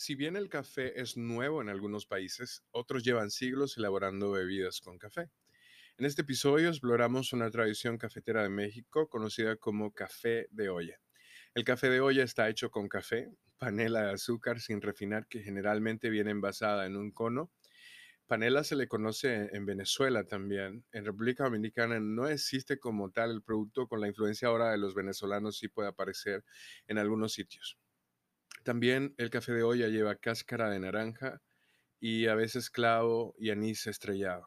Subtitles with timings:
[0.00, 4.96] Si bien el café es nuevo en algunos países, otros llevan siglos elaborando bebidas con
[4.96, 5.28] café.
[5.96, 11.00] En este episodio exploramos una tradición cafetera de México conocida como café de olla.
[11.52, 16.10] El café de olla está hecho con café, panela de azúcar sin refinar que generalmente
[16.10, 17.50] viene envasada en un cono.
[18.28, 20.84] Panela se le conoce en Venezuela también.
[20.92, 24.94] En República Dominicana no existe como tal el producto con la influencia ahora de los
[24.94, 26.44] venezolanos sí puede aparecer
[26.86, 27.80] en algunos sitios.
[28.68, 31.40] También el café de olla lleva cáscara de naranja
[31.98, 34.46] y a veces clavo y anís estrellado.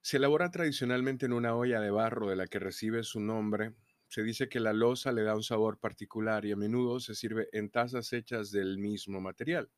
[0.00, 3.74] Se elabora tradicionalmente en una olla de barro de la que recibe su nombre.
[4.08, 7.50] Se dice que la loza le da un sabor particular y a menudo se sirve
[7.52, 9.68] en tazas hechas del mismo material.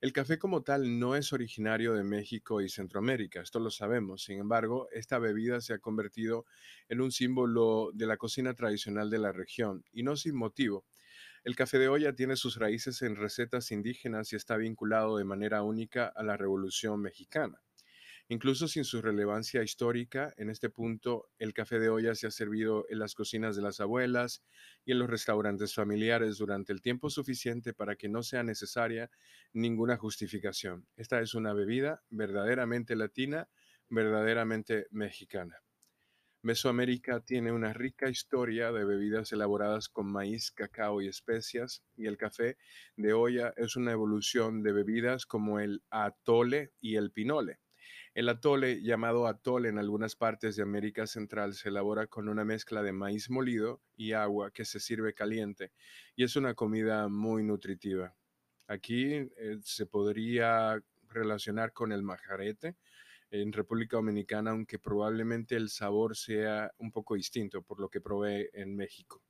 [0.00, 4.24] El café como tal no es originario de México y Centroamérica, esto lo sabemos.
[4.24, 6.46] Sin embargo, esta bebida se ha convertido
[6.88, 10.86] en un símbolo de la cocina tradicional de la región y no sin motivo.
[11.46, 15.62] El café de olla tiene sus raíces en recetas indígenas y está vinculado de manera
[15.62, 17.62] única a la Revolución Mexicana.
[18.26, 22.84] Incluso sin su relevancia histórica, en este punto el café de olla se ha servido
[22.88, 24.42] en las cocinas de las abuelas
[24.84, 29.08] y en los restaurantes familiares durante el tiempo suficiente para que no sea necesaria
[29.52, 30.88] ninguna justificación.
[30.96, 33.48] Esta es una bebida verdaderamente latina,
[33.88, 35.62] verdaderamente mexicana.
[36.46, 42.16] Mesoamérica tiene una rica historia de bebidas elaboradas con maíz, cacao y especias, y el
[42.16, 42.56] café
[42.96, 47.58] de olla es una evolución de bebidas como el atole y el pinole.
[48.14, 52.80] El atole, llamado atole en algunas partes de América Central, se elabora con una mezcla
[52.80, 55.72] de maíz molido y agua que se sirve caliente
[56.14, 58.14] y es una comida muy nutritiva.
[58.68, 62.76] Aquí eh, se podría relacionar con el majarete,
[63.42, 68.50] en República Dominicana, aunque probablemente el sabor sea un poco distinto por lo que probé
[68.52, 69.22] en México.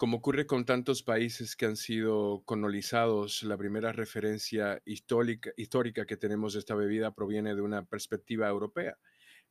[0.00, 6.16] Como ocurre con tantos países que han sido colonizados, la primera referencia histórica, histórica que
[6.16, 8.96] tenemos de esta bebida proviene de una perspectiva europea.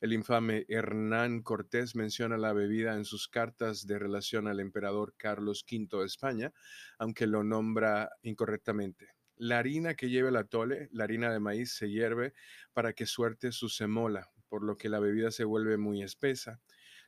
[0.00, 5.64] El infame Hernán Cortés menciona la bebida en sus cartas de relación al emperador Carlos
[5.70, 6.52] V de España,
[6.98, 9.19] aunque lo nombra incorrectamente.
[9.42, 12.34] La harina que lleva el atole, la harina de maíz, se hierve
[12.74, 16.60] para que suerte su semola, por lo que la bebida se vuelve muy espesa.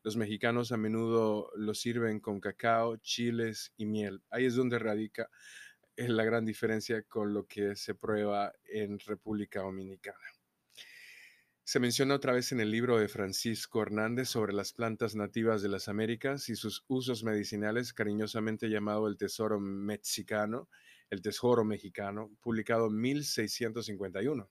[0.03, 4.23] Los mexicanos a menudo lo sirven con cacao, chiles y miel.
[4.31, 5.29] Ahí es donde radica
[5.95, 10.25] eh, la gran diferencia con lo que se prueba en República Dominicana.
[11.65, 15.69] Se menciona otra vez en el libro de Francisco Hernández sobre las plantas nativas de
[15.69, 20.71] las Américas y sus usos medicinales, cariñosamente llamado el tesoro mexicano,
[21.13, 24.51] el Tesoro Mexicano, publicado en 1651.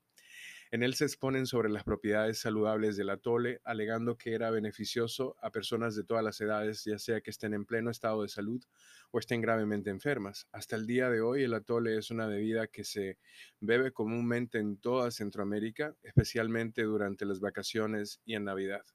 [0.69, 5.49] En él se exponen sobre las propiedades saludables del atole, alegando que era beneficioso a
[5.49, 8.63] personas de todas las edades, ya sea que estén en pleno estado de salud
[9.09, 10.47] o estén gravemente enfermas.
[10.51, 13.17] Hasta el día de hoy el atole es una bebida que se
[13.59, 18.85] bebe comúnmente en toda Centroamérica, especialmente durante las vacaciones y en Navidad.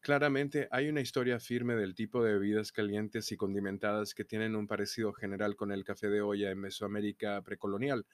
[0.00, 4.68] Claramente hay una historia firme del tipo de bebidas calientes y condimentadas que tienen un
[4.68, 8.06] parecido general con el café de olla en Mesoamérica precolonial.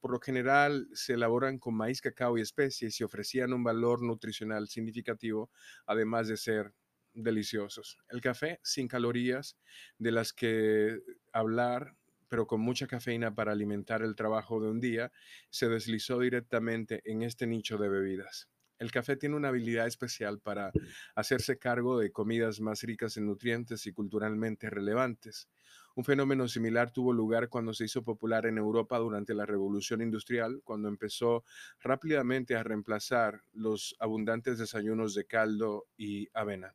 [0.00, 4.68] Por lo general se elaboran con maíz, cacao y especies y ofrecían un valor nutricional
[4.68, 5.50] significativo,
[5.84, 6.74] además de ser
[7.12, 7.98] deliciosos.
[8.08, 9.58] El café sin calorías,
[9.98, 11.00] de las que
[11.32, 11.96] hablar
[12.28, 15.12] pero con mucha cafeína para alimentar el trabajo de un día,
[15.50, 18.48] se deslizó directamente en este nicho de bebidas.
[18.82, 20.72] El café tiene una habilidad especial para
[21.14, 25.48] hacerse cargo de comidas más ricas en nutrientes y culturalmente relevantes.
[25.94, 30.62] Un fenómeno similar tuvo lugar cuando se hizo popular en Europa durante la Revolución Industrial,
[30.64, 31.44] cuando empezó
[31.78, 36.74] rápidamente a reemplazar los abundantes desayunos de caldo y avena.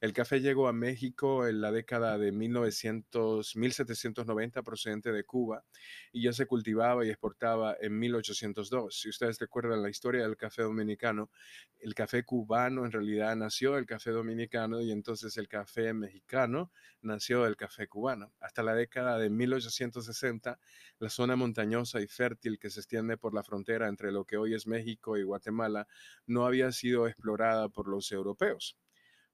[0.00, 5.64] El café llegó a México en la década de 1900, 1790 procedente de Cuba
[6.12, 8.98] y ya se cultivaba y exportaba en 1802.
[8.98, 11.30] Si ustedes recuerdan la historia del café dominicano,
[11.78, 17.44] el café cubano en realidad nació del café dominicano y entonces el café mexicano nació
[17.44, 18.32] del café cubano.
[18.40, 20.58] Hasta la década de 1860,
[20.98, 24.54] la zona montañosa y fértil que se extiende por la frontera entre lo que hoy
[24.54, 25.86] es México y Guatemala
[26.26, 28.76] no había sido explorada por los europeos.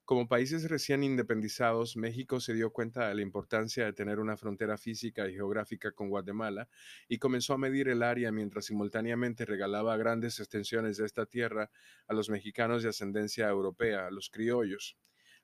[0.07, 4.77] Como países recién independizados, México se dio cuenta de la importancia de tener una frontera
[4.77, 6.69] física y geográfica con Guatemala
[7.09, 11.71] y comenzó a medir el área mientras simultáneamente regalaba grandes extensiones de esta tierra
[12.07, 14.97] a los mexicanos de ascendencia europea, a los criollos.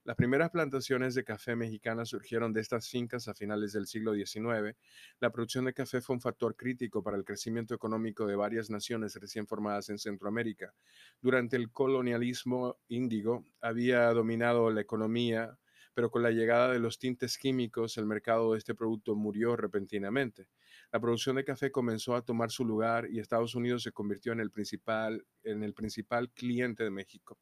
[0.06, 4.76] Las primeras plantaciones de café mexicana surgieron de estas fincas a finales del siglo XIX.
[5.22, 9.16] La producción de café fue un factor crítico para el crecimiento económico de varias naciones
[9.16, 10.74] recién formadas en Centroamérica.
[11.22, 15.58] Durante el colonialismo índigo había dominado la economía
[15.94, 20.48] pero con la llegada de los tintes químicos, el mercado de este producto murió repentinamente.
[20.92, 24.40] La producción de café comenzó a tomar su lugar y Estados Unidos se convirtió en
[24.40, 27.38] el principal, en el principal cliente de México.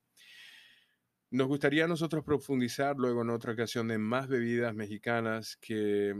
[1.32, 6.14] Nos gustaría a nosotros profundizar luego en otra ocasión de más bebidas mexicanas que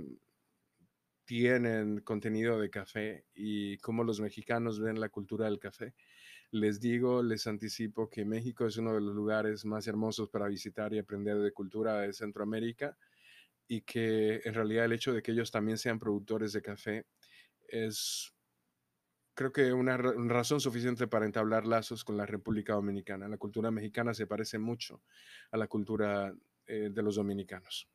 [1.26, 5.96] tienen contenido de café y cómo los mexicanos ven la cultura del café.
[6.52, 10.94] Les digo, les anticipo que México es uno de los lugares más hermosos para visitar
[10.94, 12.98] y aprender de cultura de Centroamérica
[13.68, 17.06] y que en realidad el hecho de que ellos también sean productores de café
[17.68, 18.34] es
[19.42, 23.28] creo que una razón suficiente para entablar lazos con la República Dominicana.
[23.28, 25.02] La cultura mexicana se parece mucho
[25.50, 26.32] a la cultura
[26.68, 27.90] eh, de los dominicanos.